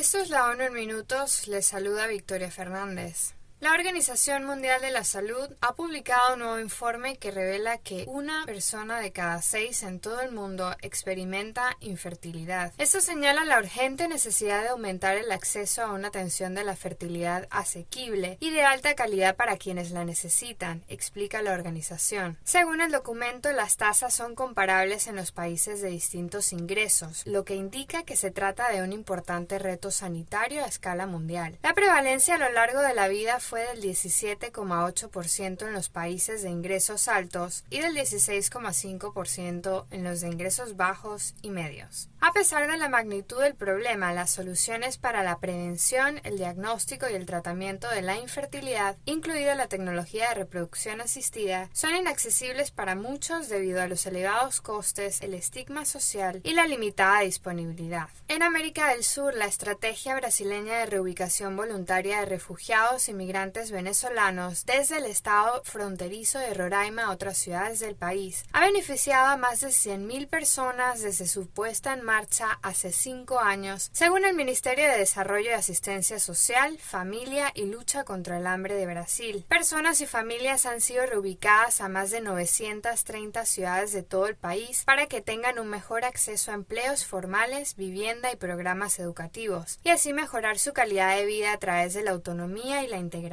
Esto 0.00 0.16
es 0.16 0.30
la 0.30 0.46
ONU 0.46 0.62
en 0.62 0.72
minutos. 0.72 1.46
Les 1.46 1.66
saluda 1.66 2.06
Victoria 2.06 2.50
Fernández. 2.50 3.34
La 3.60 3.74
Organización 3.74 4.46
Mundial 4.46 4.80
de 4.80 4.90
la 4.90 5.04
Salud 5.04 5.54
ha 5.60 5.74
publicado 5.74 6.32
un 6.32 6.38
nuevo 6.38 6.58
informe 6.60 7.18
que 7.18 7.30
revela 7.30 7.76
que 7.76 8.06
una 8.08 8.46
persona 8.46 9.00
de 9.00 9.12
cada 9.12 9.42
seis 9.42 9.82
en 9.82 10.00
todo 10.00 10.22
el 10.22 10.32
mundo 10.32 10.74
experimenta 10.80 11.76
infertilidad. 11.80 12.72
Esto 12.78 13.02
señala 13.02 13.44
la 13.44 13.58
urgente 13.58 14.08
necesidad 14.08 14.62
de 14.62 14.68
aumentar 14.68 15.18
el 15.18 15.30
acceso 15.30 15.82
a 15.82 15.92
una 15.92 16.08
atención 16.08 16.54
de 16.54 16.64
la 16.64 16.74
fertilidad 16.74 17.48
asequible 17.50 18.38
y 18.40 18.48
de 18.48 18.62
alta 18.62 18.94
calidad 18.94 19.36
para 19.36 19.58
quienes 19.58 19.90
la 19.90 20.06
necesitan, 20.06 20.82
explica 20.88 21.42
la 21.42 21.52
organización. 21.52 22.38
Según 22.44 22.80
el 22.80 22.90
documento, 22.90 23.52
las 23.52 23.76
tasas 23.76 24.14
son 24.14 24.34
comparables 24.36 25.06
en 25.06 25.16
los 25.16 25.32
países 25.32 25.82
de 25.82 25.90
distintos 25.90 26.54
ingresos, 26.54 27.26
lo 27.26 27.44
que 27.44 27.56
indica 27.56 28.04
que 28.04 28.16
se 28.16 28.30
trata 28.30 28.72
de 28.72 28.80
un 28.80 28.94
importante 28.94 29.58
reto 29.58 29.90
sanitario 29.90 30.64
a 30.64 30.66
escala 30.66 31.06
mundial. 31.06 31.58
La 31.62 31.74
prevalencia 31.74 32.36
a 32.36 32.38
lo 32.38 32.50
largo 32.52 32.80
de 32.80 32.94
la 32.94 33.06
vida 33.08 33.38
fue 33.50 33.66
del 33.66 33.82
17,8% 33.82 35.66
en 35.66 35.72
los 35.72 35.88
países 35.88 36.44
de 36.44 36.50
ingresos 36.50 37.08
altos 37.08 37.64
y 37.68 37.80
del 37.80 37.96
16,5% 37.96 39.86
en 39.90 40.04
los 40.04 40.20
de 40.20 40.28
ingresos 40.28 40.76
bajos 40.76 41.34
y 41.42 41.50
medios. 41.50 42.08
A 42.20 42.32
pesar 42.32 42.70
de 42.70 42.76
la 42.76 42.88
magnitud 42.88 43.40
del 43.40 43.56
problema, 43.56 44.12
las 44.12 44.30
soluciones 44.30 44.98
para 44.98 45.24
la 45.24 45.40
prevención, 45.40 46.20
el 46.22 46.36
diagnóstico 46.36 47.08
y 47.08 47.14
el 47.14 47.26
tratamiento 47.26 47.88
de 47.88 48.02
la 48.02 48.18
infertilidad, 48.18 48.96
incluida 49.04 49.56
la 49.56 49.66
tecnología 49.66 50.28
de 50.28 50.34
reproducción 50.34 51.00
asistida, 51.00 51.70
son 51.72 51.96
inaccesibles 51.96 52.70
para 52.70 52.94
muchos 52.94 53.48
debido 53.48 53.82
a 53.82 53.88
los 53.88 54.06
elevados 54.06 54.60
costes, 54.60 55.22
el 55.22 55.34
estigma 55.34 55.86
social 55.86 56.40
y 56.44 56.52
la 56.52 56.66
limitada 56.66 57.22
disponibilidad. 57.22 58.10
En 58.28 58.44
América 58.44 58.90
del 58.90 59.02
Sur, 59.02 59.34
la 59.34 59.46
estrategia 59.46 60.14
brasileña 60.14 60.78
de 60.78 60.86
reubicación 60.86 61.56
voluntaria 61.56 62.20
de 62.20 62.26
refugiados 62.26 63.08
y 63.08 63.14
venezolanos 63.40 64.66
desde 64.66 64.98
el 64.98 65.06
estado 65.06 65.62
fronterizo 65.64 66.38
de 66.38 66.52
Roraima 66.52 67.04
a 67.04 67.10
otras 67.10 67.38
ciudades 67.38 67.80
del 67.80 67.96
país 67.96 68.44
ha 68.52 68.60
beneficiado 68.60 69.28
a 69.28 69.38
más 69.38 69.60
de 69.60 69.68
100.000 69.68 70.28
personas 70.28 71.00
desde 71.00 71.26
su 71.26 71.48
puesta 71.48 71.94
en 71.94 72.02
marcha 72.02 72.58
hace 72.62 72.92
cinco 72.92 73.40
años, 73.40 73.88
según 73.94 74.26
el 74.26 74.34
Ministerio 74.34 74.84
de 74.84 74.98
Desarrollo 74.98 75.50
y 75.50 75.54
Asistencia 75.54 76.18
Social, 76.18 76.76
Familia 76.78 77.50
y 77.54 77.64
Lucha 77.64 78.04
contra 78.04 78.36
el 78.36 78.46
Hambre 78.46 78.74
de 78.74 78.84
Brasil. 78.84 79.46
Personas 79.48 80.02
y 80.02 80.06
familias 80.06 80.66
han 80.66 80.82
sido 80.82 81.06
reubicadas 81.06 81.80
a 81.80 81.88
más 81.88 82.10
de 82.10 82.20
930 82.20 83.46
ciudades 83.46 83.92
de 83.92 84.02
todo 84.02 84.26
el 84.26 84.36
país 84.36 84.82
para 84.84 85.06
que 85.06 85.22
tengan 85.22 85.58
un 85.58 85.68
mejor 85.68 86.04
acceso 86.04 86.50
a 86.50 86.54
empleos 86.54 87.06
formales, 87.06 87.74
vivienda 87.76 88.30
y 88.30 88.36
programas 88.36 88.98
educativos, 88.98 89.78
y 89.82 89.88
así 89.88 90.12
mejorar 90.12 90.58
su 90.58 90.74
calidad 90.74 91.16
de 91.16 91.24
vida 91.24 91.54
a 91.54 91.58
través 91.58 91.94
de 91.94 92.02
la 92.02 92.10
autonomía 92.10 92.84
y 92.84 92.88
la 92.88 92.98
integración 92.98 93.29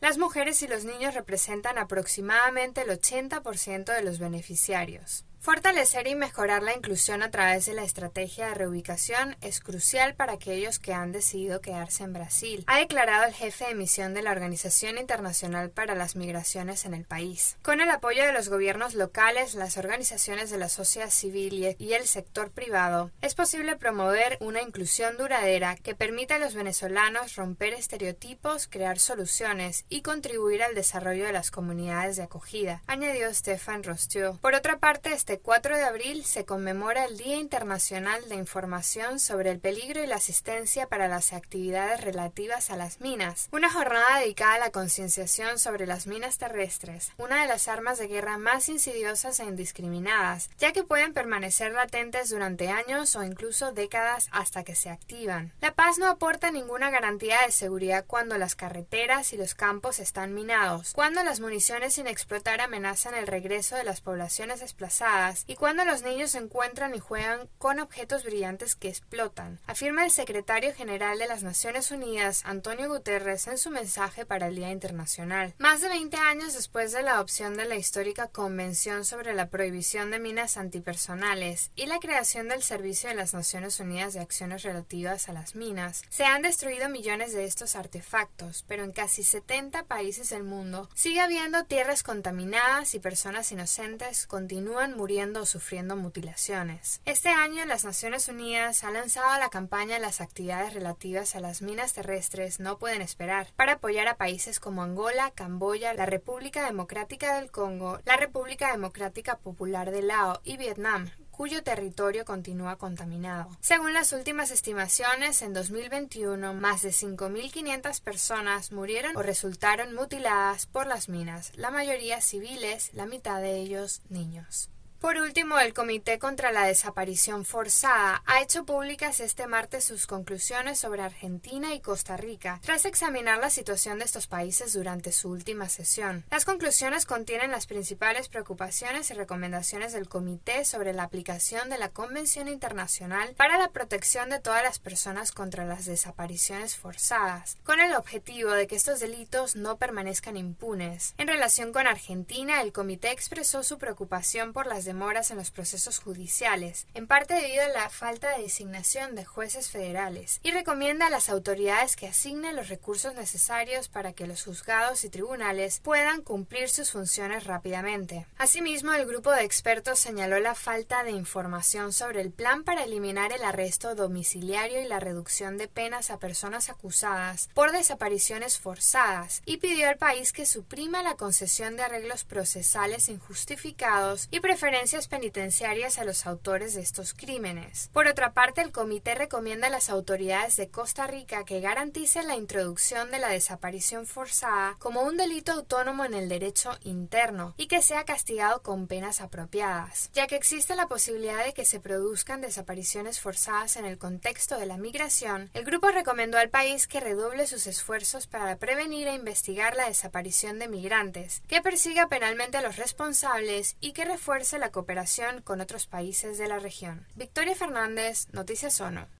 las 0.00 0.18
mujeres 0.18 0.62
y 0.62 0.68
los 0.68 0.84
niños 0.84 1.14
representan 1.14 1.78
aproximadamente 1.78 2.82
el 2.82 2.88
80% 2.88 3.94
de 3.94 4.02
los 4.02 4.18
beneficiarios. 4.18 5.24
Fortalecer 5.40 6.08
y 6.08 6.16
mejorar 6.16 6.64
la 6.64 6.74
inclusión 6.74 7.22
a 7.22 7.30
través 7.30 7.64
de 7.64 7.72
la 7.72 7.84
estrategia 7.84 8.48
de 8.48 8.54
reubicación 8.54 9.36
es 9.40 9.60
crucial 9.60 10.14
para 10.14 10.32
aquellos 10.32 10.80
que 10.80 10.92
han 10.92 11.12
decidido 11.12 11.60
quedarse 11.60 12.02
en 12.02 12.12
Brasil, 12.12 12.64
ha 12.66 12.78
declarado 12.78 13.24
el 13.24 13.32
jefe 13.32 13.66
de 13.66 13.74
misión 13.76 14.14
de 14.14 14.22
la 14.22 14.32
Organización 14.32 14.98
Internacional 14.98 15.70
para 15.70 15.94
las 15.94 16.16
Migraciones 16.16 16.84
en 16.84 16.92
el 16.92 17.04
país. 17.04 17.56
Con 17.62 17.80
el 17.80 17.88
apoyo 17.88 18.26
de 18.26 18.32
los 18.32 18.48
gobiernos 18.48 18.94
locales, 18.94 19.54
las 19.54 19.76
organizaciones 19.76 20.50
de 20.50 20.58
la 20.58 20.68
sociedad 20.68 21.10
civil 21.10 21.76
y 21.78 21.92
el 21.92 22.06
sector 22.06 22.50
privado, 22.50 23.12
es 23.22 23.34
posible 23.34 23.76
promover 23.76 24.38
una 24.40 24.60
inclusión 24.60 25.16
duradera 25.16 25.76
que 25.76 25.94
permita 25.94 26.34
a 26.34 26.40
los 26.40 26.54
venezolanos 26.54 27.36
romper 27.36 27.74
estereotipos, 27.74 28.66
crear 28.66 28.98
soluciones 28.98 29.84
y 29.88 30.02
contribuir 30.02 30.64
al 30.64 30.74
desarrollo 30.74 31.24
de 31.26 31.32
las 31.32 31.52
comunidades 31.52 32.16
de 32.16 32.24
acogida, 32.24 32.82
añadió 32.88 33.32
Stefan 33.32 33.84
Rostio. 33.84 34.36
Por 34.42 34.54
otra 34.54 34.78
parte, 34.78 35.12
este 35.28 35.42
4 35.42 35.76
de 35.76 35.84
abril 35.84 36.24
se 36.24 36.46
conmemora 36.46 37.04
el 37.04 37.18
Día 37.18 37.36
Internacional 37.36 38.30
de 38.30 38.36
Información 38.36 39.20
sobre 39.20 39.50
el 39.50 39.60
peligro 39.60 40.02
y 40.02 40.06
la 40.06 40.16
asistencia 40.16 40.86
para 40.86 41.06
las 41.06 41.34
actividades 41.34 42.00
relativas 42.00 42.70
a 42.70 42.76
las 42.76 43.02
minas, 43.02 43.50
una 43.52 43.70
jornada 43.70 44.20
dedicada 44.20 44.54
a 44.54 44.58
la 44.58 44.70
concienciación 44.70 45.58
sobre 45.58 45.86
las 45.86 46.06
minas 46.06 46.38
terrestres, 46.38 47.12
una 47.18 47.42
de 47.42 47.46
las 47.46 47.68
armas 47.68 47.98
de 47.98 48.08
guerra 48.08 48.38
más 48.38 48.70
insidiosas 48.70 49.38
e 49.40 49.44
indiscriminadas, 49.44 50.48
ya 50.58 50.72
que 50.72 50.82
pueden 50.82 51.12
permanecer 51.12 51.72
latentes 51.72 52.30
durante 52.30 52.70
años 52.70 53.14
o 53.14 53.22
incluso 53.22 53.72
décadas 53.72 54.28
hasta 54.32 54.64
que 54.64 54.74
se 54.74 54.88
activan. 54.88 55.52
La 55.60 55.74
paz 55.74 55.98
no 55.98 56.08
aporta 56.08 56.50
ninguna 56.50 56.88
garantía 56.88 57.36
de 57.44 57.52
seguridad 57.52 58.06
cuando 58.06 58.38
las 58.38 58.54
carreteras 58.54 59.34
y 59.34 59.36
los 59.36 59.54
campos 59.54 59.98
están 59.98 60.32
minados, 60.32 60.94
cuando 60.94 61.22
las 61.22 61.40
municiones 61.40 61.92
sin 61.92 62.06
explotar 62.06 62.62
amenazan 62.62 63.14
el 63.14 63.26
regreso 63.26 63.76
de 63.76 63.84
las 63.84 64.00
poblaciones 64.00 64.60
desplazadas, 64.60 65.17
y 65.46 65.56
cuando 65.56 65.84
los 65.84 66.02
niños 66.02 66.30
se 66.30 66.38
encuentran 66.38 66.94
y 66.94 67.00
juegan 67.00 67.48
con 67.58 67.80
objetos 67.80 68.22
brillantes 68.22 68.76
que 68.76 68.88
explotan, 68.88 69.58
afirma 69.66 70.04
el 70.04 70.12
secretario 70.12 70.72
general 70.72 71.18
de 71.18 71.26
las 71.26 71.42
Naciones 71.42 71.90
Unidas, 71.90 72.42
Antonio 72.44 72.88
Guterres, 72.88 73.48
en 73.48 73.58
su 73.58 73.70
mensaje 73.70 74.24
para 74.24 74.46
el 74.46 74.54
Día 74.54 74.70
Internacional. 74.70 75.54
Más 75.58 75.80
de 75.80 75.88
20 75.88 76.16
años 76.18 76.54
después 76.54 76.92
de 76.92 77.02
la 77.02 77.14
adopción 77.14 77.56
de 77.56 77.64
la 77.64 77.74
histórica 77.74 78.28
Convención 78.28 79.04
sobre 79.04 79.34
la 79.34 79.48
Prohibición 79.48 80.12
de 80.12 80.20
Minas 80.20 80.56
Antipersonales 80.56 81.72
y 81.74 81.86
la 81.86 81.98
creación 81.98 82.48
del 82.48 82.62
Servicio 82.62 83.08
de 83.08 83.16
las 83.16 83.34
Naciones 83.34 83.80
Unidas 83.80 84.14
de 84.14 84.20
Acciones 84.20 84.62
Relativas 84.62 85.28
a 85.28 85.32
las 85.32 85.56
Minas, 85.56 86.02
se 86.10 86.26
han 86.26 86.42
destruido 86.42 86.88
millones 86.88 87.32
de 87.32 87.44
estos 87.44 87.74
artefactos, 87.74 88.64
pero 88.68 88.84
en 88.84 88.92
casi 88.92 89.24
70 89.24 89.84
países 89.84 90.30
del 90.30 90.44
mundo 90.44 90.88
sigue 90.94 91.20
habiendo 91.20 91.64
tierras 91.64 92.04
contaminadas 92.04 92.94
y 92.94 93.00
personas 93.00 93.50
inocentes 93.50 94.26
continúan 94.26 94.96
muriendo 94.96 95.07
o 95.08 95.46
sufriendo 95.46 95.96
mutilaciones. 95.96 97.00
Este 97.06 97.30
año 97.30 97.64
las 97.64 97.86
Naciones 97.86 98.28
Unidas 98.28 98.84
ha 98.84 98.90
lanzado 98.90 99.38
la 99.38 99.48
campaña 99.48 99.98
Las 99.98 100.20
actividades 100.20 100.74
relativas 100.74 101.34
a 101.34 101.40
las 101.40 101.62
minas 101.62 101.94
terrestres 101.94 102.60
no 102.60 102.78
pueden 102.78 103.00
esperar 103.00 103.48
para 103.56 103.74
apoyar 103.74 104.06
a 104.06 104.18
países 104.18 104.60
como 104.60 104.82
Angola, 104.82 105.30
Camboya, 105.34 105.94
la 105.94 106.04
República 106.04 106.66
Democrática 106.66 107.36
del 107.36 107.50
Congo, 107.50 108.00
la 108.04 108.16
República 108.18 108.70
Democrática 108.70 109.38
Popular 109.38 109.90
de 109.90 110.02
Lao 110.02 110.40
y 110.44 110.58
Vietnam, 110.58 111.10
cuyo 111.30 111.62
territorio 111.62 112.26
continúa 112.26 112.76
contaminado. 112.76 113.48
Según 113.60 113.94
las 113.94 114.12
últimas 114.12 114.50
estimaciones, 114.50 115.40
en 115.40 115.54
2021 115.54 116.52
más 116.52 116.82
de 116.82 116.90
5.500 116.90 118.02
personas 118.02 118.72
murieron 118.72 119.16
o 119.16 119.22
resultaron 119.22 119.94
mutiladas 119.94 120.66
por 120.66 120.86
las 120.86 121.08
minas, 121.08 121.52
la 121.54 121.70
mayoría 121.70 122.20
civiles, 122.20 122.92
la 122.92 123.06
mitad 123.06 123.40
de 123.40 123.56
ellos 123.56 124.02
niños. 124.08 124.68
Por 125.00 125.16
último, 125.16 125.60
el 125.60 125.74
Comité 125.74 126.18
contra 126.18 126.50
la 126.50 126.64
Desaparición 126.64 127.44
Forzada 127.44 128.20
ha 128.26 128.42
hecho 128.42 128.64
públicas 128.64 129.20
este 129.20 129.46
martes 129.46 129.84
sus 129.84 130.08
conclusiones 130.08 130.80
sobre 130.80 131.02
Argentina 131.02 131.72
y 131.72 131.80
Costa 131.80 132.16
Rica, 132.16 132.58
tras 132.64 132.84
examinar 132.84 133.38
la 133.38 133.48
situación 133.48 134.00
de 134.00 134.04
estos 134.04 134.26
países 134.26 134.72
durante 134.72 135.12
su 135.12 135.30
última 135.30 135.68
sesión. 135.68 136.24
Las 136.32 136.44
conclusiones 136.44 137.06
contienen 137.06 137.52
las 137.52 137.68
principales 137.68 138.28
preocupaciones 138.28 139.08
y 139.12 139.14
recomendaciones 139.14 139.92
del 139.92 140.08
Comité 140.08 140.64
sobre 140.64 140.92
la 140.92 141.04
aplicación 141.04 141.70
de 141.70 141.78
la 141.78 141.90
Convención 141.90 142.48
Internacional 142.48 143.34
para 143.36 143.56
la 143.56 143.68
Protección 143.68 144.30
de 144.30 144.40
todas 144.40 144.64
las 144.64 144.80
personas 144.80 145.30
contra 145.30 145.64
las 145.64 145.84
desapariciones 145.84 146.74
forzadas, 146.74 147.56
con 147.62 147.78
el 147.78 147.94
objetivo 147.94 148.50
de 148.50 148.66
que 148.66 148.74
estos 148.74 148.98
delitos 148.98 149.54
no 149.54 149.76
permanezcan 149.76 150.36
impunes. 150.36 151.14
En 151.18 151.28
relación 151.28 151.72
con 151.72 151.86
Argentina, 151.86 152.62
el 152.62 152.72
Comité 152.72 153.12
expresó 153.12 153.62
su 153.62 153.78
preocupación 153.78 154.52
por 154.52 154.66
las 154.66 154.87
demoras 154.88 155.30
en 155.30 155.36
los 155.36 155.50
procesos 155.50 155.98
judiciales, 155.98 156.86
en 156.94 157.06
parte 157.06 157.34
debido 157.34 157.62
a 157.62 157.68
la 157.68 157.90
falta 157.90 158.34
de 158.34 158.44
designación 158.44 159.14
de 159.14 159.26
jueces 159.26 159.68
federales, 159.68 160.40
y 160.42 160.50
recomienda 160.50 161.08
a 161.08 161.10
las 161.10 161.28
autoridades 161.28 161.94
que 161.94 162.08
asignen 162.08 162.56
los 162.56 162.70
recursos 162.70 163.14
necesarios 163.14 163.88
para 163.88 164.14
que 164.14 164.26
los 164.26 164.44
juzgados 164.44 165.04
y 165.04 165.10
tribunales 165.10 165.80
puedan 165.80 166.22
cumplir 166.22 166.70
sus 166.70 166.90
funciones 166.92 167.44
rápidamente. 167.44 168.24
Asimismo, 168.38 168.94
el 168.94 169.04
grupo 169.04 169.30
de 169.30 169.44
expertos 169.44 169.98
señaló 169.98 170.40
la 170.40 170.54
falta 170.54 171.04
de 171.04 171.10
información 171.10 171.92
sobre 171.92 172.22
el 172.22 172.30
plan 172.30 172.64
para 172.64 172.84
eliminar 172.84 173.32
el 173.32 173.44
arresto 173.44 173.94
domiciliario 173.94 174.80
y 174.80 174.88
la 174.88 175.00
reducción 175.00 175.58
de 175.58 175.68
penas 175.68 176.10
a 176.10 176.18
personas 176.18 176.70
acusadas 176.70 177.50
por 177.52 177.72
desapariciones 177.72 178.58
forzadas 178.58 179.42
y 179.44 179.58
pidió 179.58 179.90
al 179.90 179.98
país 179.98 180.32
que 180.32 180.46
suprima 180.46 181.02
la 181.02 181.16
concesión 181.16 181.76
de 181.76 181.82
arreglos 181.82 182.24
procesales 182.24 183.10
injustificados 183.10 184.28
y 184.30 184.40
preferencias 184.40 184.77
penitenciarias 185.08 185.98
a 185.98 186.04
los 186.04 186.24
autores 186.24 186.74
de 186.74 186.82
estos 186.82 187.12
crímenes. 187.12 187.90
Por 187.92 188.06
otra 188.06 188.32
parte, 188.32 188.60
el 188.60 188.70
comité 188.70 189.16
recomienda 189.16 189.66
a 189.66 189.70
las 189.70 189.90
autoridades 189.90 190.54
de 190.56 190.68
Costa 190.68 191.08
Rica 191.08 191.44
que 191.44 191.60
garanticen 191.60 192.28
la 192.28 192.36
introducción 192.36 193.10
de 193.10 193.18
la 193.18 193.28
desaparición 193.28 194.06
forzada 194.06 194.76
como 194.78 195.02
un 195.02 195.16
delito 195.16 195.50
autónomo 195.50 196.04
en 196.04 196.14
el 196.14 196.28
derecho 196.28 196.78
interno 196.82 197.54
y 197.56 197.66
que 197.66 197.82
sea 197.82 198.04
castigado 198.04 198.62
con 198.62 198.86
penas 198.86 199.20
apropiadas, 199.20 200.10
ya 200.14 200.28
que 200.28 200.36
existe 200.36 200.76
la 200.76 200.86
posibilidad 200.86 201.44
de 201.44 201.54
que 201.54 201.64
se 201.64 201.80
produzcan 201.80 202.40
desapariciones 202.40 203.18
forzadas 203.20 203.76
en 203.76 203.84
el 203.84 203.98
contexto 203.98 204.58
de 204.58 204.66
la 204.66 204.76
migración. 204.76 205.50
El 205.54 205.64
grupo 205.64 205.88
recomendó 205.88 206.38
al 206.38 206.50
país 206.50 206.86
que 206.86 207.00
redoble 207.00 207.48
sus 207.48 207.66
esfuerzos 207.66 208.28
para 208.28 208.56
prevenir 208.56 209.08
e 209.08 209.14
investigar 209.14 209.74
la 209.74 209.88
desaparición 209.88 210.60
de 210.60 210.68
migrantes, 210.68 211.42
que 211.48 211.62
persiga 211.62 212.06
penalmente 212.06 212.58
a 212.58 212.62
los 212.62 212.76
responsables 212.76 213.76
y 213.80 213.92
que 213.92 214.04
refuerce 214.04 214.60
cooperación 214.70 215.42
con 215.42 215.60
otros 215.60 215.86
países 215.86 216.38
de 216.38 216.46
la 216.46 216.60
región. 216.60 217.06
Victoria 217.16 217.56
Fernández, 217.56 218.28
Noticias 218.32 218.80
ONU. 218.80 219.08